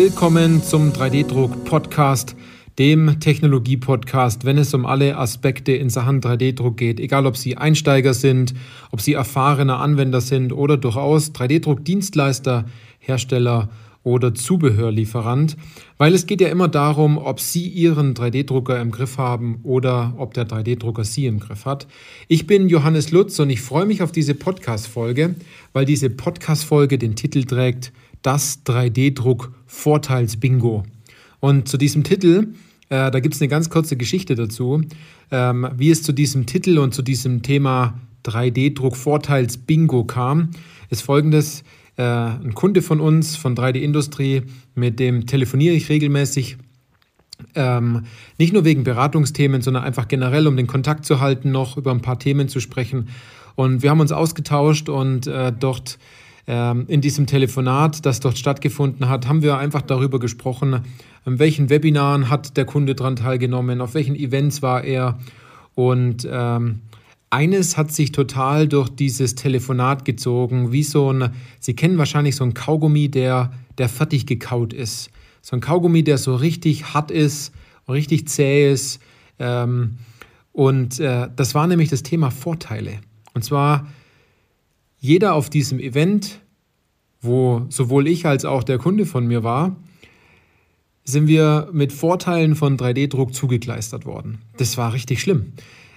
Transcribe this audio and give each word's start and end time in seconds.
Willkommen 0.00 0.62
zum 0.62 0.92
3D-Druck-Podcast, 0.92 2.36
dem 2.78 3.18
Technologie-Podcast, 3.18 4.44
wenn 4.44 4.56
es 4.56 4.72
um 4.72 4.86
alle 4.86 5.16
Aspekte 5.16 5.72
in 5.72 5.90
Sachen 5.90 6.20
3D-Druck 6.20 6.76
geht, 6.76 7.00
egal 7.00 7.26
ob 7.26 7.36
Sie 7.36 7.56
Einsteiger 7.56 8.14
sind, 8.14 8.54
ob 8.92 9.00
Sie 9.00 9.14
erfahrene 9.14 9.74
Anwender 9.74 10.20
sind 10.20 10.52
oder 10.52 10.76
durchaus 10.76 11.32
3D-Druck-Dienstleister, 11.32 12.66
Hersteller 13.00 13.70
oder 14.04 14.36
Zubehörlieferant, 14.36 15.56
weil 15.96 16.14
es 16.14 16.28
geht 16.28 16.40
ja 16.40 16.48
immer 16.48 16.68
darum, 16.68 17.18
ob 17.18 17.40
Sie 17.40 17.66
Ihren 17.66 18.14
3D-Drucker 18.14 18.80
im 18.80 18.92
Griff 18.92 19.18
haben 19.18 19.58
oder 19.64 20.14
ob 20.16 20.32
der 20.32 20.46
3D-Drucker 20.46 21.02
Sie 21.02 21.26
im 21.26 21.40
Griff 21.40 21.64
hat. 21.64 21.88
Ich 22.28 22.46
bin 22.46 22.68
Johannes 22.68 23.10
Lutz 23.10 23.40
und 23.40 23.50
ich 23.50 23.60
freue 23.60 23.84
mich 23.84 24.00
auf 24.00 24.12
diese 24.12 24.36
Podcast-Folge, 24.36 25.34
weil 25.72 25.86
diese 25.86 26.08
Podcast-Folge 26.08 26.98
den 26.98 27.16
Titel 27.16 27.42
trägt 27.42 27.92
das 28.22 28.64
3D-Druck-Vorteils-Bingo. 28.66 30.84
Und 31.40 31.68
zu 31.68 31.76
diesem 31.76 32.04
Titel, 32.04 32.54
äh, 32.88 33.10
da 33.10 33.20
gibt 33.20 33.34
es 33.34 33.40
eine 33.40 33.48
ganz 33.48 33.70
kurze 33.70 33.96
Geschichte 33.96 34.34
dazu, 34.34 34.82
ähm, 35.30 35.68
wie 35.76 35.90
es 35.90 36.02
zu 36.02 36.12
diesem 36.12 36.46
Titel 36.46 36.78
und 36.78 36.94
zu 36.94 37.02
diesem 37.02 37.42
Thema 37.42 37.98
3D-Druck-Vorteils-Bingo 38.24 40.04
kam, 40.04 40.50
ist 40.90 41.02
folgendes. 41.02 41.62
Äh, 41.96 42.02
ein 42.02 42.54
Kunde 42.54 42.82
von 42.82 43.00
uns, 43.00 43.36
von 43.36 43.56
3D-Industrie, 43.56 44.42
mit 44.74 45.00
dem 45.00 45.26
telefoniere 45.26 45.74
ich 45.74 45.88
regelmäßig. 45.88 46.56
Ähm, 47.54 48.04
nicht 48.36 48.52
nur 48.52 48.64
wegen 48.64 48.84
Beratungsthemen, 48.84 49.62
sondern 49.62 49.84
einfach 49.84 50.08
generell, 50.08 50.46
um 50.46 50.56
den 50.56 50.66
Kontakt 50.66 51.04
zu 51.04 51.20
halten, 51.20 51.50
noch 51.50 51.76
über 51.76 51.92
ein 51.92 52.02
paar 52.02 52.18
Themen 52.18 52.48
zu 52.48 52.60
sprechen. 52.60 53.08
Und 53.54 53.82
wir 53.82 53.90
haben 53.90 54.00
uns 54.00 54.12
ausgetauscht 54.12 54.88
und 54.88 55.26
äh, 55.26 55.52
dort 55.52 55.98
in 56.48 57.02
diesem 57.02 57.26
Telefonat, 57.26 58.06
das 58.06 58.20
dort 58.20 58.38
stattgefunden 58.38 59.10
hat, 59.10 59.28
haben 59.28 59.42
wir 59.42 59.58
einfach 59.58 59.82
darüber 59.82 60.18
gesprochen, 60.18 60.80
an 61.26 61.38
welchen 61.38 61.68
Webinaren 61.68 62.30
hat 62.30 62.56
der 62.56 62.64
Kunde 62.64 62.94
daran 62.94 63.16
teilgenommen, 63.16 63.82
auf 63.82 63.92
welchen 63.92 64.16
Events 64.16 64.62
war 64.62 64.82
er. 64.82 65.18
Und 65.74 66.26
ähm, 66.30 66.80
eines 67.28 67.76
hat 67.76 67.92
sich 67.92 68.12
total 68.12 68.66
durch 68.66 68.88
dieses 68.88 69.34
Telefonat 69.34 70.06
gezogen, 70.06 70.72
wie 70.72 70.82
so 70.82 71.12
ein, 71.12 71.30
Sie 71.60 71.74
kennen 71.74 71.98
wahrscheinlich 71.98 72.36
so 72.36 72.44
ein 72.44 72.54
Kaugummi, 72.54 73.10
der, 73.10 73.52
der 73.76 73.90
fertig 73.90 74.24
gekaut 74.24 74.72
ist. 74.72 75.10
So 75.42 75.54
ein 75.54 75.60
Kaugummi, 75.60 76.02
der 76.02 76.16
so 76.16 76.34
richtig 76.34 76.94
hart 76.94 77.10
ist, 77.10 77.52
richtig 77.88 78.26
zäh 78.28 78.72
ist. 78.72 79.00
Ähm, 79.38 79.98
und 80.52 80.98
äh, 80.98 81.28
das 81.36 81.54
war 81.54 81.66
nämlich 81.66 81.90
das 81.90 82.02
Thema 82.02 82.30
Vorteile. 82.30 83.00
Und 83.34 83.44
zwar 83.44 83.86
jeder 84.98 85.34
auf 85.34 85.50
diesem 85.50 85.78
Event, 85.78 86.40
wo 87.20 87.66
sowohl 87.68 88.06
ich 88.08 88.26
als 88.26 88.44
auch 88.44 88.62
der 88.64 88.78
Kunde 88.78 89.06
von 89.06 89.26
mir 89.26 89.42
war, 89.42 89.76
sind 91.04 91.26
wir 91.26 91.68
mit 91.72 91.92
Vorteilen 91.92 92.54
von 92.54 92.76
3D-Druck 92.76 93.32
zugekleistert 93.32 94.04
worden. 94.04 94.38
Das 94.58 94.76
war 94.76 94.92
richtig 94.92 95.20
schlimm. 95.20 95.52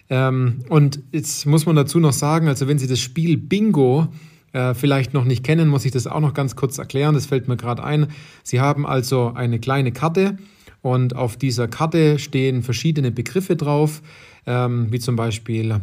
Ähm, 0.09 0.59
und 0.69 1.01
jetzt 1.11 1.45
muss 1.45 1.65
man 1.65 1.75
dazu 1.75 1.99
noch 1.99 2.13
sagen, 2.13 2.47
also 2.47 2.67
wenn 2.67 2.79
Sie 2.79 2.87
das 2.87 2.99
Spiel 2.99 3.37
Bingo 3.37 4.07
äh, 4.53 4.73
vielleicht 4.73 5.13
noch 5.13 5.25
nicht 5.25 5.43
kennen, 5.43 5.67
muss 5.67 5.85
ich 5.85 5.91
das 5.91 6.07
auch 6.07 6.19
noch 6.19 6.33
ganz 6.33 6.55
kurz 6.55 6.77
erklären. 6.77 7.13
Das 7.13 7.25
fällt 7.25 7.47
mir 7.47 7.57
gerade 7.57 7.83
ein. 7.83 8.07
Sie 8.43 8.61
haben 8.61 8.85
also 8.85 9.33
eine 9.33 9.59
kleine 9.59 9.91
Karte 9.91 10.37
und 10.81 11.15
auf 11.15 11.37
dieser 11.37 11.67
Karte 11.67 12.19
stehen 12.19 12.63
verschiedene 12.63 13.11
Begriffe 13.11 13.55
drauf, 13.55 14.01
ähm, 14.45 14.91
wie 14.91 14.99
zum 14.99 15.15
Beispiel 15.15 15.81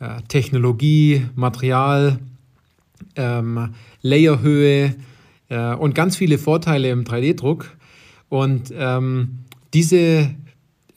äh, 0.00 0.22
Technologie, 0.28 1.26
Material, 1.34 2.18
ähm, 3.16 3.74
Layerhöhe 4.02 4.94
äh, 5.48 5.74
und 5.74 5.94
ganz 5.94 6.16
viele 6.16 6.38
Vorteile 6.38 6.90
im 6.90 7.04
3D-Druck. 7.04 7.76
Und 8.28 8.72
ähm, 8.76 9.38
diese 9.74 10.30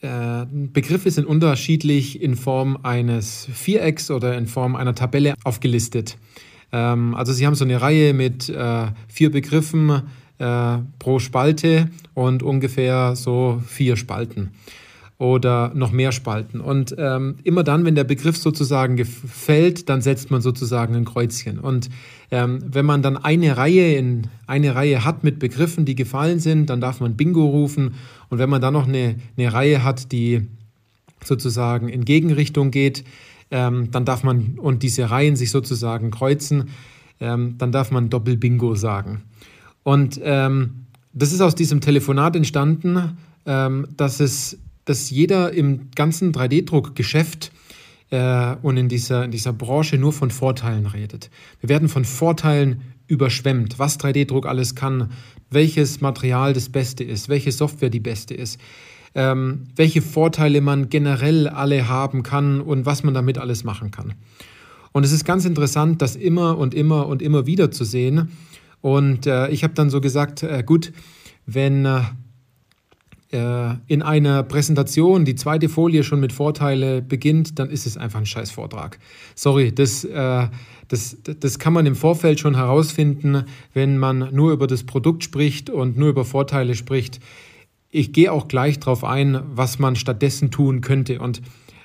äh, 0.00 0.46
Begriffe 0.50 1.10
sind 1.10 1.26
unterschiedlich 1.26 2.22
in 2.22 2.36
Form 2.36 2.78
eines 2.82 3.48
Vierecks 3.52 4.10
oder 4.10 4.36
in 4.36 4.46
Form 4.46 4.76
einer 4.76 4.94
Tabelle 4.94 5.34
aufgelistet. 5.44 6.16
Ähm, 6.72 7.14
also 7.14 7.32
Sie 7.32 7.46
haben 7.46 7.54
so 7.54 7.64
eine 7.64 7.80
Reihe 7.80 8.14
mit 8.14 8.48
äh, 8.48 8.86
vier 9.08 9.30
Begriffen 9.30 10.02
äh, 10.38 10.78
pro 10.98 11.18
Spalte 11.18 11.90
und 12.14 12.42
ungefähr 12.42 13.14
so 13.16 13.62
vier 13.66 13.96
Spalten 13.96 14.52
oder 15.20 15.70
noch 15.74 15.92
mehr 15.92 16.12
Spalten. 16.12 16.62
Und 16.62 16.94
ähm, 16.96 17.36
immer 17.44 17.62
dann, 17.62 17.84
wenn 17.84 17.94
der 17.94 18.04
Begriff 18.04 18.38
sozusagen 18.38 18.96
gefällt, 18.96 19.90
dann 19.90 20.00
setzt 20.00 20.30
man 20.30 20.40
sozusagen 20.40 20.94
ein 20.94 21.04
Kreuzchen. 21.04 21.58
Und 21.58 21.90
ähm, 22.30 22.60
wenn 22.66 22.86
man 22.86 23.02
dann 23.02 23.18
eine 23.18 23.58
Reihe 23.58 23.96
in 23.96 24.28
eine 24.46 24.74
Reihe 24.74 25.04
hat 25.04 25.22
mit 25.22 25.38
Begriffen, 25.38 25.84
die 25.84 25.94
gefallen 25.94 26.40
sind, 26.40 26.70
dann 26.70 26.80
darf 26.80 27.00
man 27.00 27.18
Bingo 27.18 27.44
rufen. 27.44 27.96
Und 28.30 28.38
wenn 28.38 28.48
man 28.48 28.62
dann 28.62 28.72
noch 28.72 28.88
eine, 28.88 29.16
eine 29.36 29.52
Reihe 29.52 29.84
hat, 29.84 30.10
die 30.10 30.48
sozusagen 31.22 31.90
in 31.90 32.06
Gegenrichtung 32.06 32.70
geht, 32.70 33.04
ähm, 33.50 33.90
dann 33.90 34.06
darf 34.06 34.22
man 34.22 34.58
und 34.58 34.82
diese 34.82 35.10
Reihen 35.10 35.36
sich 35.36 35.50
sozusagen 35.50 36.10
kreuzen, 36.10 36.70
ähm, 37.20 37.56
dann 37.58 37.72
darf 37.72 37.90
man 37.90 38.08
Doppel-Bingo 38.08 38.74
sagen. 38.74 39.20
Und 39.82 40.18
ähm, 40.24 40.86
das 41.12 41.34
ist 41.34 41.42
aus 41.42 41.56
diesem 41.56 41.82
Telefonat 41.82 42.36
entstanden, 42.36 43.18
ähm, 43.44 43.86
dass 43.98 44.20
es 44.20 44.56
dass 44.90 45.08
jeder 45.08 45.52
im 45.52 45.92
ganzen 45.94 46.32
3D-Druckgeschäft 46.32 47.52
äh, 48.10 48.56
und 48.60 48.76
in 48.76 48.88
dieser, 48.88 49.24
in 49.24 49.30
dieser 49.30 49.52
Branche 49.52 49.98
nur 49.98 50.12
von 50.12 50.32
Vorteilen 50.32 50.86
redet. 50.86 51.30
Wir 51.60 51.68
werden 51.68 51.88
von 51.88 52.04
Vorteilen 52.04 52.82
überschwemmt, 53.06 53.78
was 53.78 54.00
3D-Druck 54.00 54.46
alles 54.46 54.74
kann, 54.74 55.12
welches 55.48 56.00
Material 56.00 56.54
das 56.54 56.70
Beste 56.70 57.04
ist, 57.04 57.28
welche 57.28 57.52
Software 57.52 57.88
die 57.88 58.00
beste 58.00 58.34
ist, 58.34 58.60
ähm, 59.14 59.68
welche 59.76 60.02
Vorteile 60.02 60.60
man 60.60 60.88
generell 60.88 61.46
alle 61.46 61.86
haben 61.86 62.24
kann 62.24 62.60
und 62.60 62.84
was 62.84 63.04
man 63.04 63.14
damit 63.14 63.38
alles 63.38 63.62
machen 63.62 63.92
kann. 63.92 64.14
Und 64.90 65.04
es 65.04 65.12
ist 65.12 65.24
ganz 65.24 65.44
interessant, 65.44 66.02
das 66.02 66.16
immer 66.16 66.58
und 66.58 66.74
immer 66.74 67.06
und 67.06 67.22
immer 67.22 67.46
wieder 67.46 67.70
zu 67.70 67.84
sehen. 67.84 68.32
Und 68.80 69.28
äh, 69.28 69.50
ich 69.50 69.62
habe 69.62 69.74
dann 69.74 69.88
so 69.88 70.00
gesagt, 70.00 70.42
äh, 70.42 70.64
gut, 70.66 70.92
wenn 71.46 71.84
äh, 71.84 72.00
in 73.32 74.02
einer 74.02 74.42
Präsentation 74.42 75.24
die 75.24 75.36
zweite 75.36 75.68
Folie 75.68 76.02
schon 76.02 76.18
mit 76.18 76.32
Vorteile 76.32 77.00
beginnt, 77.00 77.60
dann 77.60 77.70
ist 77.70 77.86
es 77.86 77.96
einfach 77.96 78.18
ein 78.18 78.26
scheiß 78.26 78.50
Vortrag. 78.50 78.98
Sorry, 79.36 79.72
das, 79.72 80.02
äh, 80.04 80.48
das, 80.88 81.16
das 81.22 81.60
kann 81.60 81.72
man 81.72 81.86
im 81.86 81.94
Vorfeld 81.94 82.40
schon 82.40 82.56
herausfinden, 82.56 83.44
wenn 83.72 83.98
man 83.98 84.30
nur 84.32 84.52
über 84.52 84.66
das 84.66 84.82
Produkt 84.82 85.22
spricht 85.22 85.70
und 85.70 85.96
nur 85.96 86.08
über 86.08 86.24
Vorteile 86.24 86.74
spricht. 86.74 87.20
Ich 87.90 88.12
gehe 88.12 88.32
auch 88.32 88.48
gleich 88.48 88.80
darauf 88.80 89.04
ein, 89.04 89.40
was 89.54 89.78
man 89.78 89.94
stattdessen 89.94 90.50
tun 90.50 90.80
könnte. 90.80 91.20
Und 91.20 91.40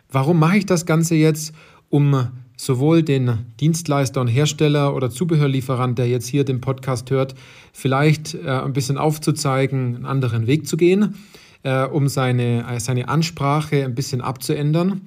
warum 0.10 0.40
mache 0.40 0.58
ich 0.58 0.66
das 0.66 0.88
Ganze 0.88 1.14
jetzt? 1.14 1.54
Um 1.90 2.28
sowohl 2.58 3.04
den 3.04 3.46
Dienstleister 3.60 4.22
und 4.22 4.28
Hersteller 4.28 4.96
oder 4.96 5.10
Zubehörlieferant, 5.10 5.98
der 5.98 6.08
jetzt 6.08 6.28
hier 6.28 6.44
den 6.44 6.62
Podcast 6.62 7.12
hört, 7.12 7.36
vielleicht 7.74 8.36
äh, 8.36 8.50
ein 8.50 8.74
bisschen 8.74 8.98
aufzuzeigen, 8.98 9.96
einen 9.96 10.06
anderen 10.06 10.48
Weg 10.48 10.68
zu 10.68 10.78
gehen, 10.78 11.16
äh, 11.64 11.84
um 11.84 12.08
seine, 12.08 12.66
äh, 12.70 12.80
seine 12.80 13.10
Ansprache 13.10 13.84
ein 13.84 13.96
bisschen 13.96 14.22
abzuändern, 14.22 15.02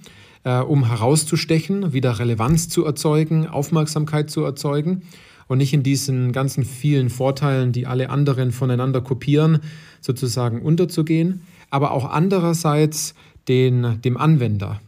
äh, 0.44 0.58
um 0.58 0.86
herauszustechen, 0.86 1.92
wieder 1.92 2.18
Relevanz 2.18 2.68
zu 2.68 2.84
erzeugen, 2.84 3.46
Aufmerksamkeit 3.46 4.30
zu 4.30 4.44
erzeugen 4.44 5.02
und 5.46 5.58
nicht 5.58 5.72
in 5.72 5.82
diesen 5.82 6.32
ganzen 6.32 6.64
vielen 6.64 7.10
Vorteilen, 7.10 7.72
die 7.72 7.86
alle 7.86 8.10
anderen 8.10 8.52
voneinander 8.52 9.00
kopieren, 9.00 9.60
sozusagen 10.00 10.62
unterzugehen, 10.62 11.42
aber 11.70 11.92
auch 11.92 12.10
andererseits 12.10 13.14
den, 13.48 14.00
dem 14.02 14.16
Anwender, 14.16 14.80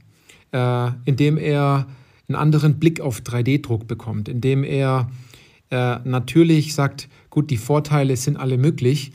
äh, 0.53 0.91
indem 1.07 1.39
er 1.39 1.87
einen 2.31 2.37
anderen 2.41 2.79
Blick 2.79 3.01
auf 3.01 3.21
3D-Druck 3.21 3.89
bekommt, 3.89 4.29
indem 4.29 4.63
er 4.63 5.11
äh, 5.71 5.99
natürlich 6.05 6.75
sagt, 6.75 7.09
gut, 7.29 7.51
die 7.51 7.57
Vorteile 7.57 8.17
sind 8.17 8.37
alle 8.37 8.57
möglich 8.57 9.13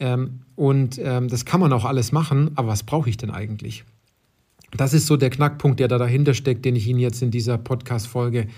ähm, 0.00 0.40
und 0.56 0.98
ähm, 1.02 1.28
das 1.28 1.44
kann 1.44 1.60
man 1.60 1.72
auch 1.72 1.84
alles 1.84 2.10
machen, 2.10 2.52
aber 2.54 2.68
was 2.68 2.82
brauche 2.82 3.10
ich 3.10 3.18
denn 3.18 3.30
eigentlich? 3.30 3.84
Das 4.76 4.94
ist 4.94 5.06
so 5.06 5.16
der 5.16 5.30
Knackpunkt, 5.30 5.78
der 5.78 5.88
da 5.88 5.98
dahinter 5.98 6.34
steckt, 6.34 6.64
den 6.64 6.74
ich 6.74 6.86
Ihnen 6.88 6.98
jetzt 6.98 7.22
in 7.22 7.30
dieser 7.30 7.58
Podcast-Folge 7.58 8.48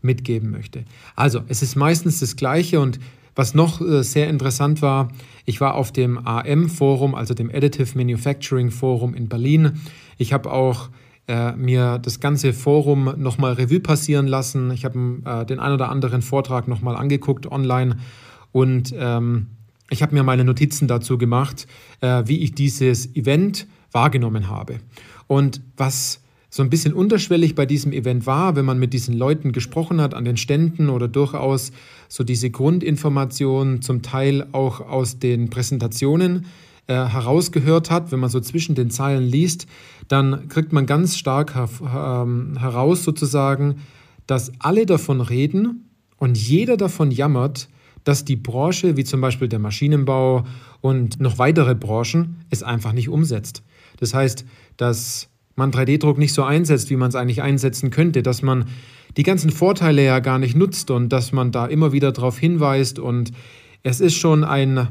mitgeben 0.00 0.50
möchte. 0.50 0.84
Also, 1.16 1.42
es 1.48 1.62
ist 1.62 1.74
meistens 1.74 2.20
das 2.20 2.36
Gleiche 2.36 2.80
und 2.80 3.00
was 3.34 3.52
noch 3.54 3.80
äh, 3.80 4.02
sehr 4.02 4.28
interessant 4.28 4.80
war, 4.80 5.10
ich 5.44 5.60
war 5.60 5.74
auf 5.74 5.92
dem 5.92 6.18
AM-Forum, 6.24 7.14
also 7.14 7.34
dem 7.34 7.50
Additive 7.50 7.98
Manufacturing 7.98 8.70
Forum 8.70 9.14
in 9.14 9.28
Berlin. 9.28 9.80
Ich 10.18 10.32
habe 10.32 10.50
auch 10.50 10.88
äh, 11.28 11.52
mir 11.52 11.98
das 11.98 12.20
ganze 12.20 12.52
Forum 12.52 13.14
nochmal 13.16 13.54
Revue 13.54 13.80
passieren 13.80 14.26
lassen. 14.26 14.70
Ich 14.70 14.84
habe 14.84 15.20
äh, 15.24 15.44
den 15.46 15.58
ein 15.58 15.72
oder 15.72 15.90
anderen 15.90 16.22
Vortrag 16.22 16.68
nochmal 16.68 16.96
angeguckt 16.96 17.50
online 17.50 17.96
und 18.52 18.94
ähm, 18.96 19.48
ich 19.90 20.02
habe 20.02 20.14
mir 20.14 20.22
meine 20.22 20.44
Notizen 20.44 20.88
dazu 20.88 21.18
gemacht, 21.18 21.66
äh, 22.00 22.24
wie 22.26 22.38
ich 22.38 22.54
dieses 22.54 23.14
Event 23.14 23.66
wahrgenommen 23.92 24.48
habe. 24.48 24.80
Und 25.26 25.60
was 25.76 26.20
so 26.48 26.62
ein 26.62 26.70
bisschen 26.70 26.94
unterschwellig 26.94 27.54
bei 27.54 27.66
diesem 27.66 27.92
Event 27.92 28.26
war, 28.26 28.56
wenn 28.56 28.64
man 28.64 28.78
mit 28.78 28.92
diesen 28.92 29.14
Leuten 29.14 29.52
gesprochen 29.52 30.00
hat 30.00 30.14
an 30.14 30.24
den 30.24 30.36
Ständen 30.36 30.88
oder 30.88 31.06
durchaus 31.06 31.72
so 32.08 32.24
diese 32.24 32.50
Grundinformationen 32.50 33.82
zum 33.82 34.02
Teil 34.02 34.46
auch 34.52 34.80
aus 34.80 35.18
den 35.18 35.50
Präsentationen 35.50 36.46
äh, 36.86 36.94
herausgehört 36.94 37.90
hat, 37.90 38.12
wenn 38.12 38.20
man 38.20 38.30
so 38.30 38.40
zwischen 38.40 38.74
den 38.74 38.90
Zeilen 38.90 39.24
liest, 39.24 39.66
dann 40.08 40.48
kriegt 40.48 40.72
man 40.72 40.86
ganz 40.86 41.16
stark 41.16 41.54
her 41.54 41.68
ähm, 41.82 42.56
heraus 42.58 43.04
sozusagen, 43.04 43.76
dass 44.26 44.52
alle 44.58 44.86
davon 44.86 45.20
reden 45.20 45.90
und 46.18 46.36
jeder 46.36 46.76
davon 46.76 47.10
jammert, 47.10 47.68
dass 48.04 48.24
die 48.24 48.36
Branche, 48.36 48.96
wie 48.96 49.04
zum 49.04 49.20
Beispiel 49.20 49.48
der 49.48 49.58
Maschinenbau 49.58 50.44
und 50.80 51.20
noch 51.20 51.38
weitere 51.38 51.74
Branchen, 51.74 52.36
es 52.50 52.62
einfach 52.62 52.92
nicht 52.92 53.08
umsetzt. 53.08 53.64
Das 53.98 54.14
heißt, 54.14 54.44
dass 54.76 55.28
man 55.56 55.72
3D-Druck 55.72 56.18
nicht 56.18 56.32
so 56.32 56.44
einsetzt, 56.44 56.90
wie 56.90 56.96
man 56.96 57.08
es 57.08 57.16
eigentlich 57.16 57.42
einsetzen 57.42 57.90
könnte, 57.90 58.22
dass 58.22 58.42
man 58.42 58.66
die 59.16 59.22
ganzen 59.22 59.50
Vorteile 59.50 60.04
ja 60.04 60.20
gar 60.20 60.38
nicht 60.38 60.54
nutzt 60.54 60.90
und 60.90 61.08
dass 61.08 61.32
man 61.32 61.50
da 61.50 61.66
immer 61.66 61.92
wieder 61.92 62.12
darauf 62.12 62.38
hinweist. 62.38 62.98
Und 62.98 63.32
es 63.82 64.00
ist 64.00 64.14
schon 64.14 64.44
ein, 64.44 64.88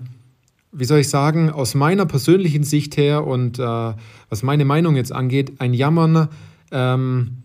wie 0.78 0.86
soll 0.86 1.00
ich 1.00 1.10
sagen, 1.10 1.50
aus 1.50 1.74
meiner 1.74 2.06
persönlichen 2.06 2.64
Sicht 2.64 2.98
her 2.98 3.26
und 3.26 3.60
äh, 3.60 3.64
was 4.30 4.44
meine 4.44 4.66
Meinung 4.66 4.96
jetzt 4.96 5.12
angeht, 5.12 5.54
ein 5.60 5.74
Jammern, 5.74 6.28
ähm, 6.72 7.44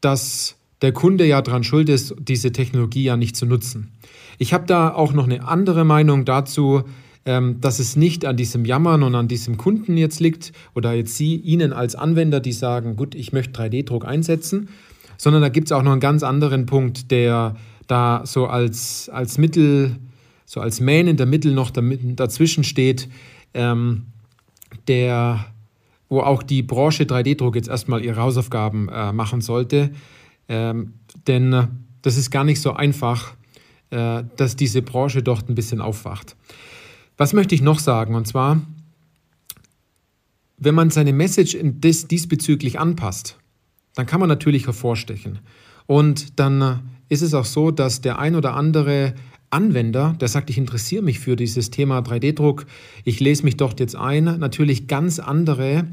dass 0.00 0.56
der 0.82 0.92
Kunde 0.92 1.24
ja 1.24 1.40
daran 1.40 1.64
schuld 1.64 1.88
ist, 1.88 2.14
diese 2.18 2.52
Technologie 2.52 3.04
ja 3.04 3.16
nicht 3.16 3.36
zu 3.36 3.46
nutzen. 3.46 3.92
Ich 4.38 4.52
habe 4.52 4.66
da 4.66 4.92
auch 4.92 5.12
noch 5.12 5.24
eine 5.24 5.46
andere 5.46 5.84
Meinung 5.84 6.24
dazu, 6.24 6.82
ähm, 7.26 7.60
dass 7.60 7.78
es 7.78 7.96
nicht 7.96 8.26
an 8.26 8.36
diesem 8.36 8.64
Jammern 8.64 9.02
und 9.02 9.14
an 9.14 9.28
diesem 9.28 9.56
Kunden 9.56 9.96
jetzt 9.96 10.20
liegt 10.20 10.52
oder 10.74 10.92
jetzt 10.92 11.16
Sie, 11.16 11.36
Ihnen 11.36 11.72
als 11.72 11.94
Anwender, 11.94 12.40
die 12.40 12.52
sagen, 12.52 12.96
gut, 12.96 13.14
ich 13.14 13.32
möchte 13.32 13.62
3D-Druck 13.62 14.04
einsetzen, 14.04 14.68
sondern 15.16 15.42
da 15.42 15.48
gibt 15.48 15.68
es 15.68 15.72
auch 15.72 15.82
noch 15.82 15.92
einen 15.92 16.00
ganz 16.00 16.22
anderen 16.22 16.66
Punkt, 16.66 17.10
der 17.10 17.56
da 17.86 18.22
so 18.24 18.46
als, 18.46 19.08
als 19.08 19.38
Mittel, 19.38 19.96
so 20.44 20.60
als 20.60 20.80
Man 20.80 21.06
in 21.06 21.16
der 21.16 21.26
Mittel 21.26 21.52
noch 21.52 21.70
dazwischen 21.70 22.64
steht, 22.64 23.08
ähm, 23.54 24.06
der, 24.88 25.46
wo 26.08 26.20
auch 26.20 26.42
die 26.42 26.62
Branche 26.62 27.04
3D-Druck 27.04 27.56
jetzt 27.56 27.68
erstmal 27.68 28.04
ihre 28.04 28.20
Hausaufgaben 28.20 28.88
äh, 28.88 29.12
machen 29.12 29.40
sollte. 29.40 29.90
Ähm, 30.48 30.94
denn 31.26 31.68
das 32.02 32.16
ist 32.16 32.30
gar 32.30 32.44
nicht 32.44 32.60
so 32.60 32.74
einfach, 32.74 33.34
äh, 33.90 34.24
dass 34.36 34.56
diese 34.56 34.82
Branche 34.82 35.22
dort 35.22 35.48
ein 35.48 35.54
bisschen 35.54 35.80
aufwacht. 35.80 36.36
Was 37.16 37.32
möchte 37.32 37.54
ich 37.54 37.62
noch 37.62 37.78
sagen? 37.78 38.14
Und 38.14 38.26
zwar, 38.26 38.60
wenn 40.58 40.74
man 40.74 40.90
seine 40.90 41.12
Message 41.12 41.56
dies, 41.62 42.08
diesbezüglich 42.08 42.78
anpasst, 42.78 43.38
dann 43.94 44.06
kann 44.06 44.20
man 44.20 44.28
natürlich 44.28 44.66
hervorstechen. 44.66 45.38
Und 45.86 46.38
dann 46.40 46.90
ist 47.08 47.22
es 47.22 47.34
auch 47.34 47.44
so, 47.44 47.70
dass 47.70 48.00
der 48.00 48.18
ein 48.18 48.34
oder 48.34 48.54
andere 48.54 49.14
Anwender, 49.54 50.16
der 50.20 50.28
sagt, 50.28 50.50
ich 50.50 50.58
interessiere 50.58 51.02
mich 51.02 51.20
für 51.20 51.36
dieses 51.36 51.70
Thema 51.70 52.00
3D-Druck, 52.00 52.66
ich 53.04 53.20
lese 53.20 53.44
mich 53.44 53.56
dort 53.56 53.80
jetzt 53.80 53.96
ein, 53.96 54.24
natürlich 54.24 54.88
ganz 54.88 55.18
andere 55.18 55.86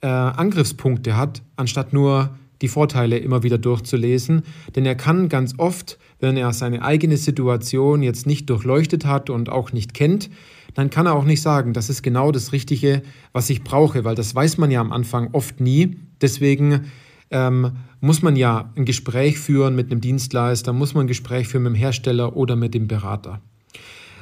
äh, 0.00 0.06
Angriffspunkte 0.06 1.16
hat, 1.16 1.42
anstatt 1.56 1.92
nur 1.92 2.30
die 2.62 2.68
Vorteile 2.68 3.18
immer 3.18 3.42
wieder 3.42 3.58
durchzulesen. 3.58 4.42
Denn 4.74 4.86
er 4.86 4.94
kann 4.94 5.28
ganz 5.28 5.54
oft, 5.58 5.98
wenn 6.20 6.36
er 6.36 6.52
seine 6.52 6.82
eigene 6.82 7.16
Situation 7.16 8.02
jetzt 8.02 8.26
nicht 8.26 8.48
durchleuchtet 8.48 9.04
hat 9.04 9.30
und 9.30 9.50
auch 9.50 9.72
nicht 9.72 9.94
kennt, 9.94 10.30
dann 10.74 10.88
kann 10.88 11.06
er 11.06 11.14
auch 11.14 11.24
nicht 11.24 11.42
sagen, 11.42 11.74
das 11.74 11.90
ist 11.90 12.02
genau 12.02 12.32
das 12.32 12.52
Richtige, 12.52 13.02
was 13.32 13.50
ich 13.50 13.62
brauche, 13.62 14.04
weil 14.04 14.14
das 14.14 14.34
weiß 14.34 14.56
man 14.56 14.70
ja 14.70 14.80
am 14.80 14.92
Anfang 14.92 15.28
oft 15.32 15.60
nie. 15.60 15.96
Deswegen 16.22 16.86
ähm, 17.32 17.72
muss 18.00 18.22
man 18.22 18.36
ja 18.36 18.70
ein 18.76 18.84
Gespräch 18.84 19.38
führen 19.38 19.74
mit 19.74 19.90
einem 19.90 20.00
Dienstleister, 20.00 20.72
muss 20.72 20.94
man 20.94 21.04
ein 21.04 21.08
Gespräch 21.08 21.48
führen 21.48 21.64
mit 21.64 21.74
dem 21.74 21.76
Hersteller 21.76 22.36
oder 22.36 22.56
mit 22.56 22.74
dem 22.74 22.88
Berater. 22.88 23.40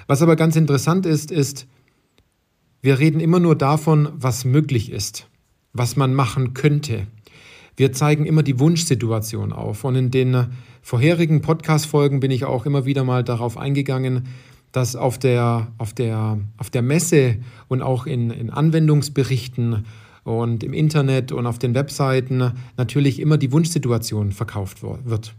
Was 0.07 0.23
aber 0.23 0.37
ganz 0.37 0.57
interessant 0.57 1.07
ist, 1.07 1.31
ist, 1.31 1.67
wir 2.83 2.99
reden 2.99 3.21
immer 3.21 3.41
nur 3.41 3.57
davon, 3.57 4.09
was 4.15 4.45
möglich 4.45 4.91
ist, 4.91 5.29
was 5.73 5.97
man 5.97 6.15
machen 6.15 6.55
könnte. 6.55 7.07
Wir 7.77 7.93
zeigen 7.93 8.27
immer 8.27 8.43
die 8.43 8.59
Wunschsituation 8.59 9.53
auf. 9.53 9.85
Und 9.85 9.95
in 9.95 10.11
den 10.11 10.47
vorherigen 10.83 11.41
Podcast-Folgen 11.41 12.21
bin 12.21 12.31
ich 12.31 12.45
auch 12.45 12.67
immer 12.67 12.87
wieder 12.87 13.05
mal 13.05 13.23
darauf 13.23 13.57
eingegangen, 13.57 14.29
dass 14.73 14.97
auf 14.97 15.19
der, 15.19 15.69
auf 15.79 15.93
der, 15.93 16.39
auf 16.57 16.71
der 16.71 16.83
Messe 16.83 17.37
und 17.69 17.83
auch 17.83 18.07
in, 18.07 18.31
in 18.31 18.51
Anwendungsberichten 18.51 19.85
und 20.25 20.63
im 20.63 20.73
Internet 20.73 21.33
und 21.33 21.47
auf 21.47 21.59
den 21.59 21.75
Webseiten 21.75 22.53
natürlich 22.77 23.21
immer 23.21 23.39
die 23.39 23.53
Wunschsituation 23.53 24.33
verkauft 24.33 24.83
wird. 24.83 25.35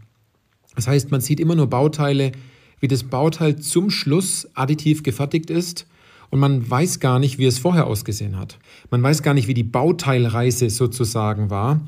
Das 0.74 0.86
heißt, 0.86 1.10
man 1.10 1.20
sieht 1.20 1.40
immer 1.40 1.54
nur 1.54 1.68
Bauteile, 1.68 2.32
wie 2.80 2.88
das 2.88 3.04
Bauteil 3.04 3.56
zum 3.58 3.90
Schluss 3.90 4.48
additiv 4.54 5.02
gefertigt 5.02 5.50
ist 5.50 5.86
und 6.30 6.40
man 6.40 6.68
weiß 6.68 6.98
gar 6.98 7.18
nicht, 7.18 7.38
wie 7.38 7.44
es 7.44 7.58
vorher 7.58 7.86
ausgesehen 7.86 8.38
hat. 8.38 8.58
Man 8.90 9.02
weiß 9.02 9.22
gar 9.22 9.34
nicht, 9.34 9.48
wie 9.48 9.54
die 9.54 9.62
Bauteilreise 9.62 10.70
sozusagen 10.70 11.50
war. 11.50 11.80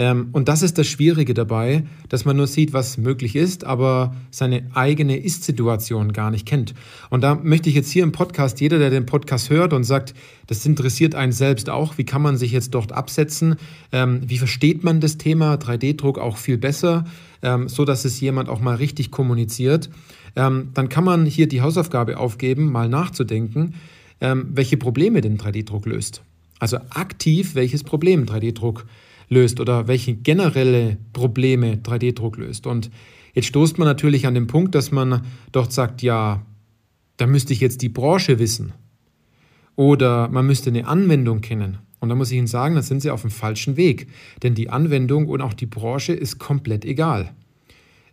Ähm, 0.00 0.30
und 0.32 0.48
das 0.48 0.62
ist 0.62 0.78
das 0.78 0.86
Schwierige 0.86 1.34
dabei, 1.34 1.84
dass 2.08 2.24
man 2.24 2.34
nur 2.34 2.46
sieht, 2.46 2.72
was 2.72 2.96
möglich 2.96 3.36
ist, 3.36 3.64
aber 3.64 4.16
seine 4.30 4.64
eigene 4.72 5.18
Ist-Situation 5.18 6.14
gar 6.14 6.30
nicht 6.30 6.46
kennt. 6.46 6.72
Und 7.10 7.20
da 7.20 7.34
möchte 7.34 7.68
ich 7.68 7.74
jetzt 7.74 7.90
hier 7.90 8.02
im 8.02 8.10
Podcast, 8.10 8.62
jeder, 8.62 8.78
der 8.78 8.88
den 8.88 9.04
Podcast 9.04 9.50
hört 9.50 9.74
und 9.74 9.84
sagt, 9.84 10.14
das 10.46 10.64
interessiert 10.64 11.14
einen 11.14 11.32
selbst 11.32 11.68
auch, 11.68 11.98
wie 11.98 12.04
kann 12.04 12.22
man 12.22 12.38
sich 12.38 12.50
jetzt 12.50 12.70
dort 12.74 12.92
absetzen, 12.92 13.56
ähm, 13.92 14.22
wie 14.24 14.38
versteht 14.38 14.84
man 14.84 15.00
das 15.00 15.18
Thema 15.18 15.56
3D-Druck 15.56 16.18
auch 16.18 16.38
viel 16.38 16.56
besser, 16.56 17.04
ähm, 17.42 17.68
so 17.68 17.84
dass 17.84 18.06
es 18.06 18.18
jemand 18.20 18.48
auch 18.48 18.60
mal 18.60 18.76
richtig 18.76 19.10
kommuniziert, 19.10 19.90
dann 20.32 20.88
kann 20.88 21.02
man 21.02 21.26
hier 21.26 21.48
die 21.48 21.60
Hausaufgabe 21.60 22.16
aufgeben, 22.16 22.70
mal 22.70 22.88
nachzudenken, 22.88 23.74
welche 24.20 24.76
Probleme 24.76 25.22
denn 25.22 25.38
3D-Druck 25.38 25.86
löst. 25.86 26.22
Also 26.60 26.76
aktiv, 26.90 27.56
welches 27.56 27.82
Problem 27.82 28.26
3D-Druck 28.26 28.84
löst 28.84 29.09
löst 29.30 29.60
oder 29.60 29.88
welche 29.88 30.14
generelle 30.14 30.98
Probleme 31.14 31.76
3D-Druck 31.76 32.36
löst. 32.36 32.66
Und 32.66 32.90
jetzt 33.32 33.46
stoßt 33.46 33.78
man 33.78 33.86
natürlich 33.88 34.26
an 34.26 34.34
den 34.34 34.48
Punkt, 34.48 34.74
dass 34.74 34.90
man 34.90 35.22
dort 35.52 35.72
sagt, 35.72 36.02
ja, 36.02 36.44
da 37.16 37.26
müsste 37.26 37.52
ich 37.52 37.60
jetzt 37.60 37.80
die 37.80 37.88
Branche 37.88 38.38
wissen 38.38 38.72
oder 39.76 40.28
man 40.28 40.46
müsste 40.46 40.70
eine 40.70 40.86
Anwendung 40.86 41.40
kennen. 41.40 41.78
Und 42.00 42.08
da 42.08 42.14
muss 42.14 42.30
ich 42.30 42.38
Ihnen 42.38 42.46
sagen, 42.46 42.74
da 42.74 42.82
sind 42.82 43.00
Sie 43.00 43.10
auf 43.10 43.20
dem 43.20 43.30
falschen 43.30 43.76
Weg, 43.76 44.08
denn 44.42 44.54
die 44.54 44.70
Anwendung 44.70 45.28
und 45.28 45.42
auch 45.42 45.54
die 45.54 45.66
Branche 45.66 46.12
ist 46.12 46.38
komplett 46.38 46.84
egal. 46.84 47.30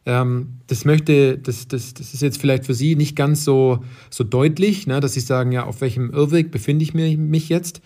Ähm, 0.05 0.59
das 0.67 0.85
möchte, 0.85 1.37
das, 1.37 1.67
das, 1.67 1.93
das 1.93 2.13
ist 2.13 2.21
jetzt 2.21 2.39
vielleicht 2.39 2.65
für 2.65 2.73
Sie 2.73 2.95
nicht 2.95 3.15
ganz 3.15 3.43
so, 3.43 3.83
so 4.09 4.23
deutlich, 4.23 4.87
ne, 4.87 4.99
dass 4.99 5.13
Sie 5.13 5.21
sagen, 5.21 5.51
ja, 5.51 5.65
auf 5.65 5.81
welchem 5.81 6.11
Irrweg 6.11 6.51
befinde 6.51 6.83
ich 6.83 6.93
mich 6.93 7.49
jetzt. 7.49 7.81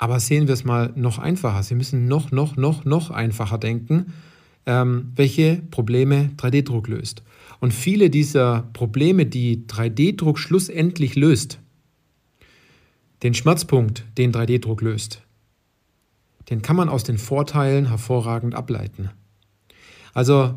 Aber 0.00 0.18
sehen 0.18 0.48
wir 0.48 0.54
es 0.54 0.64
mal 0.64 0.92
noch 0.96 1.18
einfacher. 1.18 1.62
Sie 1.62 1.74
müssen 1.74 2.08
noch, 2.08 2.32
noch, 2.32 2.56
noch, 2.56 2.86
noch 2.86 3.10
einfacher 3.10 3.58
denken, 3.58 4.14
ähm, 4.64 5.12
welche 5.14 5.60
Probleme 5.70 6.30
3D-Druck 6.38 6.88
löst. 6.88 7.22
Und 7.60 7.74
viele 7.74 8.08
dieser 8.08 8.62
Probleme, 8.72 9.26
die 9.26 9.66
3D-Druck 9.66 10.38
schlussendlich 10.38 11.16
löst, 11.16 11.58
den 13.22 13.34
Schmerzpunkt, 13.34 14.06
den 14.16 14.32
3D-Druck 14.32 14.80
löst, 14.80 15.20
den 16.48 16.62
kann 16.62 16.76
man 16.76 16.88
aus 16.88 17.04
den 17.04 17.18
Vorteilen 17.18 17.90
hervorragend 17.90 18.54
ableiten. 18.54 19.10
Also 20.14 20.54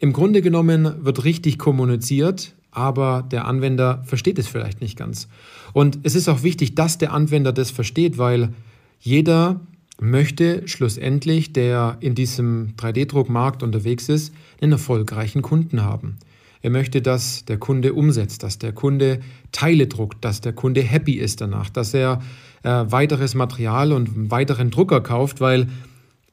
im 0.00 0.12
Grunde 0.12 0.42
genommen 0.42 1.04
wird 1.04 1.22
richtig 1.22 1.56
kommuniziert, 1.56 2.52
aber 2.72 3.22
der 3.30 3.44
Anwender 3.44 4.02
versteht 4.06 4.40
es 4.40 4.48
vielleicht 4.48 4.80
nicht 4.80 4.98
ganz. 4.98 5.28
Und 5.72 6.00
es 6.02 6.16
ist 6.16 6.28
auch 6.28 6.42
wichtig, 6.42 6.74
dass 6.74 6.98
der 6.98 7.12
Anwender 7.12 7.52
das 7.52 7.70
versteht, 7.70 8.18
weil 8.18 8.52
jeder 9.02 9.60
möchte 10.00 10.66
schlussendlich, 10.66 11.52
der 11.52 11.96
in 11.98 12.14
diesem 12.14 12.74
3D-Druckmarkt 12.76 13.64
unterwegs 13.64 14.08
ist, 14.08 14.32
einen 14.60 14.72
erfolgreichen 14.72 15.42
Kunden 15.42 15.82
haben. 15.82 16.18
Er 16.60 16.70
möchte, 16.70 17.02
dass 17.02 17.44
der 17.44 17.58
Kunde 17.58 17.94
umsetzt, 17.94 18.44
dass 18.44 18.58
der 18.58 18.72
Kunde 18.72 19.18
Teile 19.50 19.88
druckt, 19.88 20.24
dass 20.24 20.40
der 20.40 20.52
Kunde 20.52 20.82
happy 20.82 21.14
ist 21.14 21.40
danach, 21.40 21.68
dass 21.68 21.92
er 21.94 22.22
äh, 22.62 22.68
weiteres 22.68 23.34
Material 23.34 23.92
und 23.92 24.08
einen 24.08 24.30
weiteren 24.30 24.70
Drucker 24.70 25.00
kauft, 25.00 25.40
weil 25.40 25.66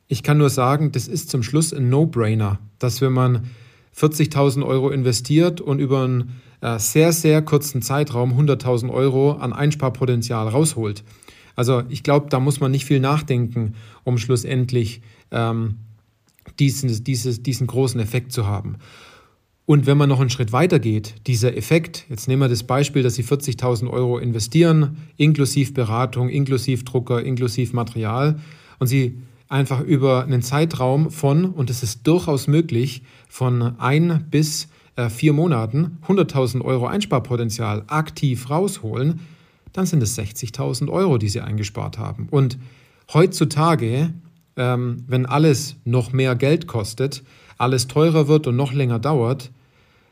ich 0.07 0.21
kann 0.21 0.37
nur 0.37 0.51
sagen, 0.51 0.91
das 0.91 1.07
ist 1.07 1.31
zum 1.31 1.41
Schluss 1.41 1.73
ein 1.73 1.89
No-Brainer, 1.89 2.59
dass 2.77 3.01
wenn 3.01 3.13
man 3.13 3.47
40.000 3.97 4.63
Euro 4.63 4.91
investiert 4.91 5.59
und 5.59 5.79
über 5.79 6.03
einen 6.03 6.39
äh, 6.61 6.77
sehr, 6.77 7.13
sehr 7.13 7.41
kurzen 7.41 7.81
Zeitraum 7.81 8.39
100.000 8.39 8.91
Euro 8.91 9.31
an 9.31 9.53
Einsparpotenzial 9.53 10.47
rausholt, 10.47 11.03
also 11.59 11.83
ich 11.89 12.03
glaube, 12.03 12.27
da 12.29 12.39
muss 12.39 12.61
man 12.61 12.71
nicht 12.71 12.85
viel 12.85 13.01
nachdenken, 13.01 13.73
um 14.05 14.17
schlussendlich 14.17 15.01
ähm, 15.29 15.75
diesen, 16.57 17.03
dieses, 17.03 17.43
diesen 17.43 17.67
großen 17.67 17.99
Effekt 17.99 18.31
zu 18.31 18.47
haben. 18.47 18.77
Und 19.65 19.85
wenn 19.85 19.97
man 19.97 20.07
noch 20.07 20.21
einen 20.21 20.29
Schritt 20.29 20.53
weiter 20.53 20.79
geht, 20.79 21.15
dieser 21.27 21.57
Effekt, 21.57 22.05
jetzt 22.07 22.29
nehmen 22.29 22.43
wir 22.43 22.47
das 22.47 22.63
Beispiel, 22.63 23.03
dass 23.03 23.15
Sie 23.15 23.25
40.000 23.25 23.89
Euro 23.89 24.19
investieren, 24.19 24.99
inklusive 25.17 25.73
Beratung, 25.73 26.29
inklusive 26.29 26.85
Drucker, 26.85 27.21
inklusive 27.21 27.75
Material, 27.75 28.39
und 28.79 28.87
Sie 28.87 29.17
einfach 29.49 29.81
über 29.81 30.23
einen 30.23 30.41
Zeitraum 30.41 31.11
von, 31.11 31.43
und 31.43 31.69
es 31.69 31.83
ist 31.83 32.07
durchaus 32.07 32.47
möglich, 32.47 33.01
von 33.27 33.77
ein 33.79 34.27
bis 34.31 34.69
äh, 34.95 35.09
vier 35.09 35.33
Monaten 35.33 35.97
100.000 36.07 36.61
Euro 36.61 36.87
Einsparpotenzial 36.87 37.83
aktiv 37.87 38.49
rausholen, 38.49 39.19
dann 39.73 39.85
sind 39.85 40.01
es 40.03 40.17
60.000 40.17 40.89
Euro, 40.89 41.17
die 41.17 41.29
Sie 41.29 41.41
eingespart 41.41 41.97
haben. 41.97 42.27
Und 42.29 42.57
heutzutage, 43.13 44.13
ähm, 44.55 45.03
wenn 45.07 45.25
alles 45.25 45.75
noch 45.85 46.11
mehr 46.11 46.35
Geld 46.35 46.67
kostet, 46.67 47.23
alles 47.57 47.87
teurer 47.87 48.27
wird 48.27 48.47
und 48.47 48.55
noch 48.55 48.73
länger 48.73 48.99
dauert, 48.99 49.51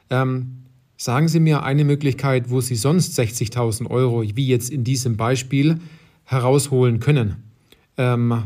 ähm, 0.09 0.63
sagen 0.97 1.27
Sie 1.27 1.39
mir 1.39 1.63
eine 1.63 1.83
Möglichkeit, 1.83 2.49
wo 2.49 2.61
Sie 2.61 2.75
sonst 2.75 3.17
60.000 3.17 3.89
Euro, 3.89 4.23
wie 4.23 4.47
jetzt 4.47 4.69
in 4.69 4.83
diesem 4.83 5.17
Beispiel, 5.17 5.79
herausholen 6.25 6.99
können. 6.99 7.43
Ähm, 7.97 8.43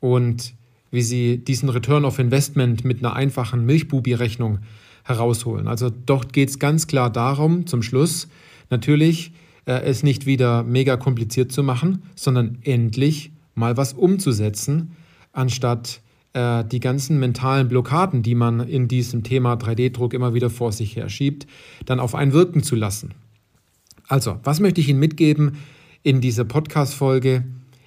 und 0.00 0.54
wie 0.90 1.02
Sie 1.02 1.38
diesen 1.38 1.68
Return 1.68 2.04
of 2.04 2.18
Investment 2.18 2.84
mit 2.84 2.98
einer 2.98 3.14
einfachen 3.14 3.64
Milchbubi-Rechnung 3.64 4.58
herausholen. 5.04 5.66
Also 5.68 5.90
dort 5.90 6.32
geht 6.32 6.50
es 6.50 6.58
ganz 6.58 6.86
klar 6.86 7.10
darum, 7.10 7.66
zum 7.66 7.82
Schluss 7.82 8.28
natürlich 8.70 9.32
äh, 9.66 9.82
es 9.82 10.02
nicht 10.02 10.26
wieder 10.26 10.62
mega 10.62 10.96
kompliziert 10.96 11.52
zu 11.52 11.62
machen, 11.62 12.02
sondern 12.14 12.58
endlich 12.62 13.32
mal 13.54 13.76
was 13.76 13.92
umzusetzen, 13.92 14.96
anstatt 15.32 16.00
äh, 16.34 16.64
die 16.64 16.80
ganzen 16.80 17.18
mentalen 17.18 17.68
Blockaden, 17.68 18.22
die 18.22 18.34
man 18.34 18.60
in 18.60 18.88
diesem 18.88 19.22
Thema 19.22 19.54
3D-Druck 19.54 20.14
immer 20.14 20.34
wieder 20.34 20.50
vor 20.50 20.72
sich 20.72 20.96
her 20.96 21.08
schiebt, 21.08 21.46
dann 21.86 22.00
auf 22.00 22.14
einen 22.14 22.32
wirken 22.32 22.62
zu 22.62 22.74
lassen. 22.76 23.14
Also, 24.08 24.38
was 24.42 24.60
möchte 24.60 24.80
ich 24.80 24.88
Ihnen 24.88 24.98
mitgeben 24.98 25.56
in 26.02 26.20
dieser 26.20 26.44
Podcast-Folge? 26.44 27.44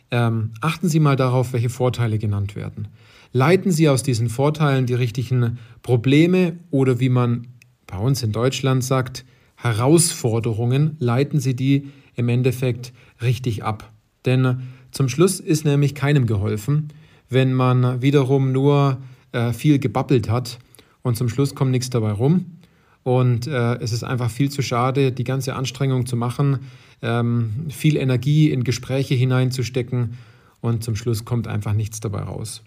Ähm, 0.10 0.52
achten 0.62 0.90
Sie 0.90 1.00
mal 1.00 1.16
darauf, 1.16 1.54
welche 1.54 1.70
Vorteile 1.70 2.18
genannt 2.18 2.56
werden. 2.56 2.88
Leiten 3.34 3.72
Sie 3.72 3.90
aus 3.90 4.04
diesen 4.04 4.30
Vorteilen 4.30 4.86
die 4.86 4.94
richtigen 4.94 5.60
Probleme 5.84 6.58
oder 6.72 7.00
wie 7.00 7.10
man 7.10 7.48
bei 7.86 7.98
uns 7.98 8.24
in 8.24 8.32
Deutschland 8.32 8.84
sagt, 8.84 9.26
Herausforderungen, 9.58 10.96
leiten 11.00 11.40
Sie 11.40 11.56
die 11.56 11.90
im 12.16 12.30
Endeffekt 12.30 12.94
richtig 13.22 13.64
ab. 13.64 13.92
Denn 14.26 14.62
zum 14.92 15.10
Schluss 15.10 15.40
ist 15.40 15.66
nämlich 15.66 15.96
keinem 15.96 16.26
geholfen, 16.26 16.90
wenn 17.30 17.54
man 17.54 18.02
wiederum 18.02 18.52
nur 18.52 18.98
äh, 19.32 19.52
viel 19.52 19.80
gebabbelt 19.80 20.30
hat 20.30 20.60
und 21.02 21.18
zum 21.18 21.28
Schluss 21.28 21.56
kommt 21.56 21.72
nichts 21.72 21.90
dabei 21.90 22.12
rum. 22.12 22.58
Und 23.04 23.48
äh, 23.48 23.76
es 23.76 23.94
ist 23.94 24.04
einfach 24.04 24.30
viel 24.30 24.50
zu 24.50 24.62
schade, 24.62 25.12
die 25.12 25.24
ganze 25.24 25.56
Anstrengung 25.56 26.06
zu 26.06 26.16
machen, 26.16 26.60
ähm, 27.02 27.68
viel 27.70 27.96
Energie 27.96 28.52
in 28.52 28.64
Gespräche 28.64 29.16
hineinzustecken 29.16 30.18
und 30.62 30.84
zum 30.84 30.96
Schluss 30.96 31.26
kommt 31.26 31.48
einfach 31.48 31.74
nichts 31.74 32.00
dabei 32.00 32.22
raus. 32.22 32.64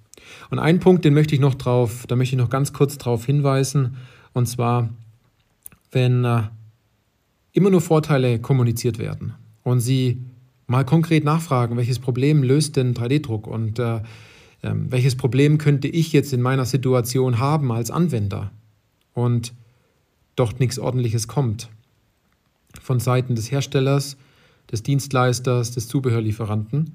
Und 0.51 0.59
einen 0.59 0.81
Punkt, 0.81 1.05
den 1.05 1.15
möchte 1.15 1.35
ich 1.35 1.41
noch 1.41 1.55
drauf, 1.55 2.05
da 2.09 2.17
möchte 2.17 2.37
ich 2.37 2.41
noch 2.41 2.51
ganz 2.51 2.73
kurz 2.73 2.99
darauf 2.99 3.27
hinweisen, 3.27 3.97
und 4.33 4.47
zwar, 4.47 4.89
wenn 5.93 6.25
äh, 6.25 6.43
immer 7.53 7.71
nur 7.71 7.81
Vorteile 7.81 8.39
kommuniziert 8.39 8.99
werden 8.99 9.35
und 9.63 9.81
Sie 9.81 10.23
mal 10.67 10.85
konkret 10.85 11.25
nachfragen, 11.25 11.77
welches 11.77 11.99
Problem 11.99 12.43
löst 12.43 12.77
denn 12.77 12.95
3D-Druck 12.95 13.47
und 13.47 13.79
äh, 13.79 13.97
äh, 13.97 14.01
welches 14.63 15.17
Problem 15.17 15.59
könnte 15.59 15.89
ich 15.89 16.13
jetzt 16.13 16.33
in 16.33 16.43
meiner 16.43 16.65
Situation 16.65 17.39
haben 17.39 17.73
als 17.73 17.91
Anwender 17.91 18.53
und 19.15 19.53
dort 20.37 20.61
nichts 20.61 20.79
Ordentliches 20.79 21.29
kommt 21.29 21.71
von 22.81 23.01
Seiten 23.01 23.35
des 23.35 23.51
Herstellers, 23.51 24.17
des 24.71 24.83
Dienstleisters, 24.83 25.73
des 25.73 25.89
Zubehörlieferanten, 25.89 26.93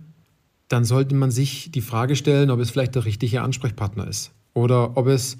dann 0.69 0.85
sollte 0.85 1.15
man 1.15 1.31
sich 1.31 1.69
die 1.71 1.81
Frage 1.81 2.15
stellen, 2.15 2.50
ob 2.50 2.59
es 2.59 2.71
vielleicht 2.71 2.95
der 2.95 3.05
richtige 3.05 3.41
Ansprechpartner 3.41 4.07
ist 4.07 4.31
oder 4.53 4.95
ob 4.97 5.07
es 5.07 5.38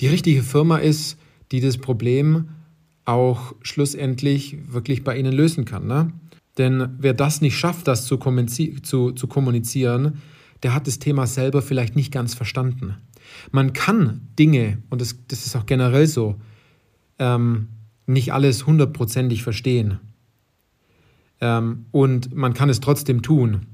die 0.00 0.08
richtige 0.08 0.42
Firma 0.42 0.78
ist, 0.78 1.18
die 1.52 1.60
das 1.60 1.78
Problem 1.78 2.48
auch 3.04 3.54
schlussendlich 3.62 4.56
wirklich 4.72 5.04
bei 5.04 5.18
Ihnen 5.18 5.32
lösen 5.32 5.64
kann. 5.64 5.86
Ne? 5.86 6.12
Denn 6.58 6.96
wer 6.98 7.14
das 7.14 7.40
nicht 7.40 7.58
schafft, 7.58 7.88
das 7.88 8.06
zu, 8.06 8.18
zu, 8.82 9.12
zu 9.12 9.26
kommunizieren, 9.26 10.22
der 10.62 10.74
hat 10.74 10.86
das 10.86 10.98
Thema 10.98 11.26
selber 11.26 11.62
vielleicht 11.62 11.96
nicht 11.96 12.12
ganz 12.12 12.34
verstanden. 12.34 12.96
Man 13.50 13.72
kann 13.72 14.28
Dinge, 14.38 14.78
und 14.90 15.00
das, 15.00 15.16
das 15.28 15.46
ist 15.46 15.56
auch 15.56 15.66
generell 15.66 16.06
so, 16.06 16.36
ähm, 17.18 17.68
nicht 18.06 18.32
alles 18.32 18.66
hundertprozentig 18.66 19.42
verstehen. 19.42 19.98
Ähm, 21.40 21.86
und 21.90 22.34
man 22.34 22.54
kann 22.54 22.70
es 22.70 22.80
trotzdem 22.80 23.22
tun. 23.22 23.66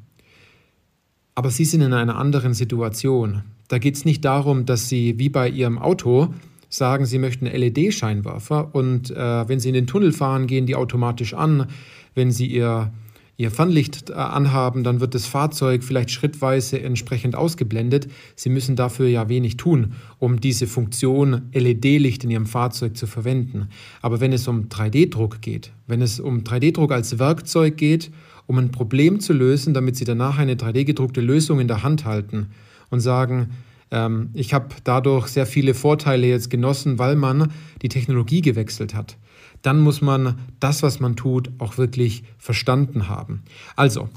Aber 1.34 1.50
Sie 1.50 1.64
sind 1.64 1.80
in 1.80 1.92
einer 1.92 2.16
anderen 2.16 2.54
Situation. 2.54 3.42
Da 3.68 3.78
geht 3.78 3.94
es 3.94 4.04
nicht 4.04 4.24
darum, 4.24 4.66
dass 4.66 4.88
Sie 4.88 5.18
wie 5.18 5.28
bei 5.28 5.48
Ihrem 5.48 5.78
Auto 5.78 6.34
sagen, 6.70 7.04
Sie 7.04 7.18
möchten 7.18 7.46
LED-Scheinwerfer 7.46 8.74
und 8.74 9.10
äh, 9.10 9.48
wenn 9.48 9.60
Sie 9.60 9.68
in 9.68 9.74
den 9.74 9.86
Tunnel 9.86 10.12
fahren, 10.12 10.46
gehen 10.46 10.66
die 10.66 10.76
automatisch 10.76 11.34
an. 11.34 11.66
Wenn 12.14 12.30
Sie 12.30 12.46
Ihr, 12.46 12.92
Ihr 13.36 13.50
Fernlicht 13.50 14.10
äh, 14.10 14.14
anhaben, 14.14 14.84
dann 14.84 15.00
wird 15.00 15.14
das 15.14 15.26
Fahrzeug 15.26 15.82
vielleicht 15.82 16.12
schrittweise 16.12 16.80
entsprechend 16.80 17.34
ausgeblendet. 17.34 18.08
Sie 18.36 18.50
müssen 18.50 18.76
dafür 18.76 19.08
ja 19.08 19.28
wenig 19.28 19.56
tun, 19.56 19.94
um 20.18 20.40
diese 20.40 20.68
Funktion 20.68 21.42
LED-Licht 21.52 22.22
in 22.22 22.30
Ihrem 22.30 22.46
Fahrzeug 22.46 22.96
zu 22.96 23.08
verwenden. 23.08 23.68
Aber 24.00 24.20
wenn 24.20 24.32
es 24.32 24.46
um 24.46 24.68
3D-Druck 24.68 25.42
geht, 25.42 25.72
wenn 25.88 26.00
es 26.00 26.20
um 26.20 26.44
3D-Druck 26.44 26.92
als 26.92 27.18
Werkzeug 27.18 27.76
geht, 27.76 28.12
um 28.46 28.58
ein 28.58 28.70
Problem 28.70 29.18
zu 29.18 29.32
lösen, 29.32 29.74
damit 29.74 29.96
Sie 29.96 30.04
danach 30.04 30.38
eine 30.38 30.54
3D-gedruckte 30.54 31.20
Lösung 31.20 31.58
in 31.58 31.68
der 31.68 31.82
Hand 31.82 32.04
halten 32.04 32.48
und 32.90 33.00
sagen, 33.00 33.50
ähm, 33.90 34.30
ich 34.34 34.54
habe 34.54 34.68
dadurch 34.84 35.28
sehr 35.28 35.46
viele 35.46 35.74
Vorteile 35.74 36.26
jetzt 36.26 36.50
genossen, 36.50 36.98
weil 36.98 37.16
man 37.16 37.52
die 37.82 37.88
Technologie 37.88 38.40
gewechselt 38.40 38.94
hat. 38.94 39.16
Dann 39.62 39.80
muss 39.80 40.00
man 40.00 40.38
das, 40.58 40.82
was 40.82 41.00
man 41.00 41.16
tut, 41.16 41.50
auch 41.58 41.76
wirklich 41.76 42.24
verstanden 42.38 43.08
haben. 43.08 43.42
Also, 43.76 44.08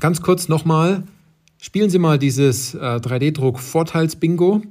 ganz 0.00 0.20
kurz 0.20 0.48
nochmal, 0.48 1.04
spielen 1.60 1.90
Sie 1.90 1.98
mal 1.98 2.18
dieses 2.18 2.74
äh, 2.74 2.78
3D-Druck-Vorteils-Bingo 2.78 4.62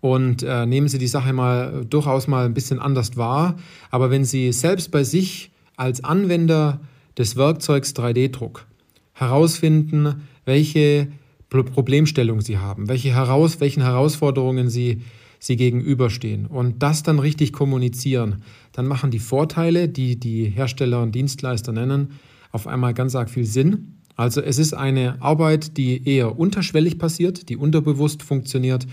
und 0.00 0.42
äh, 0.42 0.66
nehmen 0.66 0.88
Sie 0.88 0.98
die 0.98 1.06
Sache 1.06 1.32
mal 1.32 1.84
durchaus 1.84 2.26
mal 2.26 2.44
ein 2.44 2.54
bisschen 2.54 2.80
anders 2.80 3.16
wahr. 3.16 3.56
Aber 3.90 4.10
wenn 4.10 4.24
Sie 4.24 4.52
selbst 4.52 4.90
bei 4.90 5.04
sich 5.04 5.50
als 5.76 6.02
Anwender 6.02 6.80
des 7.16 7.36
Werkzeugs 7.36 7.94
3D-Druck 7.94 8.66
herausfinden, 9.12 10.22
welche 10.44 11.08
Problemstellung 11.48 12.40
sie 12.40 12.58
haben, 12.58 12.88
welche 12.88 13.14
heraus, 13.14 13.60
welchen 13.60 13.82
Herausforderungen 13.82 14.68
sie, 14.68 15.02
sie 15.38 15.56
gegenüberstehen 15.56 16.46
und 16.46 16.82
das 16.82 17.02
dann 17.02 17.18
richtig 17.18 17.52
kommunizieren, 17.52 18.42
dann 18.72 18.86
machen 18.86 19.10
die 19.10 19.18
Vorteile, 19.18 19.88
die 19.88 20.18
die 20.18 20.46
Hersteller 20.46 21.02
und 21.02 21.14
Dienstleister 21.14 21.72
nennen, 21.72 22.10
auf 22.52 22.66
einmal 22.66 22.94
ganz 22.94 23.14
arg 23.14 23.30
viel 23.30 23.44
Sinn. 23.44 23.98
Also 24.16 24.40
es 24.40 24.58
ist 24.58 24.72
eine 24.72 25.20
Arbeit, 25.22 25.76
die 25.76 26.08
eher 26.08 26.38
unterschwellig 26.38 26.98
passiert, 26.98 27.48
die 27.48 27.56
unterbewusst 27.56 28.22
funktioniert. 28.22 28.86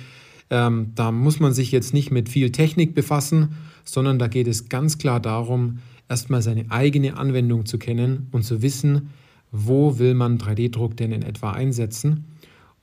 Ähm, 0.50 0.92
da 0.96 1.12
muss 1.12 1.40
man 1.40 1.54
sich 1.54 1.72
jetzt 1.72 1.94
nicht 1.94 2.12
mit 2.12 2.28
viel 2.28 2.52
Technik 2.52 2.94
befassen, 2.94 3.56
sondern 3.86 4.20
da 4.20 4.28
geht 4.28 4.48
es 4.48 4.70
ganz 4.70 4.98
klar 4.98 5.20
darum, 5.20 5.80
erstmal 6.10 6.42
seine 6.42 6.70
eigene 6.70 7.18
Anwendung 7.18 7.66
zu 7.66 7.80
kennen 7.80 8.28
und 8.32 8.44
zu 8.44 8.62
wissen, 8.62 9.10
wo 9.52 9.98
will 9.98 10.14
man 10.14 10.38
3D-Druck 10.38 10.98
denn 10.98 11.12
in 11.14 11.22
etwa 11.22 11.52
einsetzen 11.52 12.26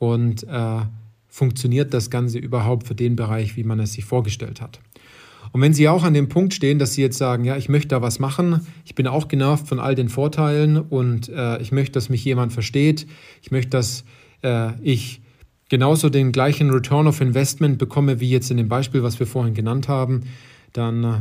und 0.01 0.45
äh, 0.45 0.81
funktioniert 1.29 1.93
das 1.93 2.11
Ganze 2.11 2.39
überhaupt 2.39 2.87
für 2.89 2.95
den 2.95 3.17
Bereich, 3.17 3.57
wie 3.57 3.65
man 3.65 3.79
es 3.79 3.93
sich 3.93 4.05
vorgestellt 4.07 4.61
hat. 4.61 4.81
Und 5.53 5.61
wenn 5.61 5.75
Sie 5.75 5.89
auch 5.89 6.05
an 6.05 6.15
dem 6.15 6.29
Punkt 6.29 6.55
stehen, 6.55 6.79
dass 6.79 6.95
Sie 6.95 7.03
jetzt 7.03 7.19
sagen, 7.19 7.45
ja, 7.45 7.57
ich 7.57 7.69
möchte 7.69 7.89
da 7.89 8.03
was 8.03 8.19
machen, 8.19 8.67
ich 8.85 8.95
bin 8.95 9.07
auch 9.07 9.29
genervt 9.29 9.69
von 9.69 9.79
all 9.79 9.95
den 9.95 10.09
Vorteilen 10.09 10.79
und 10.79 11.29
äh, 11.29 11.61
ich 11.61 11.71
möchte, 11.71 11.93
dass 11.93 12.09
mich 12.09 12.25
jemand 12.25 12.53
versteht, 12.53 13.07
ich 13.43 13.51
möchte, 13.51 13.71
dass 13.71 14.05
äh, 14.43 14.71
ich 14.83 15.21
genauso 15.69 16.09
den 16.09 16.33
gleichen 16.33 16.71
Return 16.71 17.07
of 17.07 17.21
Investment 17.21 17.79
bekomme 17.79 18.21
wie 18.21 18.31
jetzt 18.31 18.51
in 18.51 18.57
dem 18.57 18.69
Beispiel, 18.69 19.03
was 19.03 19.19
wir 19.19 19.27
vorhin 19.27 19.55
genannt 19.55 19.87
haben, 19.87 20.23
dann 20.73 21.05
äh, 21.05 21.13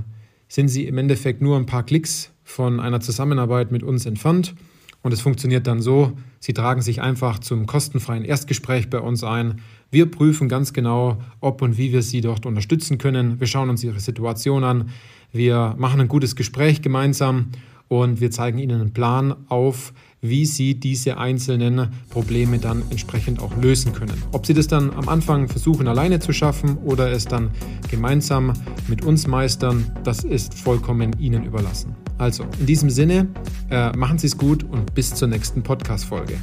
sind 0.48 0.70
Sie 0.70 0.86
im 0.86 0.98
Endeffekt 0.98 1.42
nur 1.42 1.58
ein 1.58 1.66
paar 1.66 1.84
Klicks 1.84 2.32
von 2.44 2.80
einer 2.80 3.02
Zusammenarbeit 3.02 3.72
mit 3.72 3.84
uns 3.84 4.06
entfernt. 4.06 4.56
Und 5.02 5.14
es 5.14 5.22
funktioniert 5.22 5.66
dann 5.68 5.82
so, 5.82 6.14
Sie 6.40 6.54
tragen 6.54 6.82
sich 6.82 7.02
einfach 7.02 7.40
zum 7.40 7.66
kostenfreien 7.66 8.26
Erstgespräch 8.26 8.90
bei 8.90 9.00
uns 9.00 9.24
ein. 9.24 9.62
Wir 9.92 10.10
prüfen 10.10 10.50
ganz 10.50 10.74
genau, 10.74 11.18
ob 11.40 11.62
und 11.62 11.78
wie 11.78 11.92
wir 11.92 12.02
Sie 12.02 12.22
dort 12.22 12.46
unterstützen 12.46 12.98
können. 12.98 13.40
Wir 13.40 13.48
schauen 13.48 13.70
uns 13.70 13.84
Ihre 13.84 14.00
Situation 14.00 14.64
an. 14.64 14.90
Wir 15.32 15.76
machen 15.78 16.02
ein 16.02 16.08
gutes 16.08 16.36
Gespräch 16.36 16.82
gemeinsam 16.82 17.48
und 17.88 18.22
wir 18.22 18.32
zeigen 18.32 18.58
Ihnen 18.60 18.82
einen 18.82 18.94
Plan 18.94 19.36
auf, 19.48 19.94
wie 20.22 20.46
Sie 20.46 20.76
diese 20.76 21.18
einzelnen 21.18 21.90
Probleme 22.10 22.60
dann 22.60 22.84
entsprechend 22.90 23.42
auch 23.42 23.56
lösen 23.58 23.94
können. 23.94 24.22
Ob 24.32 24.46
Sie 24.46 24.54
das 24.54 24.68
dann 24.68 24.92
am 24.92 25.10
Anfang 25.10 25.48
versuchen 25.48 25.88
alleine 25.88 26.20
zu 26.20 26.34
schaffen 26.34 26.78
oder 26.78 27.12
es 27.12 27.26
dann 27.26 27.52
gemeinsam 27.90 28.54
mit 28.88 29.04
uns 29.04 29.28
meistern, 29.28 29.92
das 30.04 30.24
ist 30.24 30.54
vollkommen 30.54 31.18
Ihnen 31.20 31.46
überlassen. 31.46 31.96
Also, 32.18 32.46
in 32.60 32.66
diesem 32.66 32.90
Sinne, 32.90 33.28
äh, 33.70 33.96
machen 33.96 34.18
Sie 34.18 34.28
es 34.28 34.38
gut 34.38 34.64
und 34.64 34.94
bis 34.94 35.14
zur 35.14 35.28
nächsten 35.28 35.64
Podcast-Folge. 35.64 36.38